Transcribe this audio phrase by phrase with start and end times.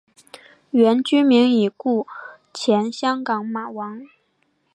[0.71, 2.07] 原居民是已故
[2.55, 4.01] 前香港马王。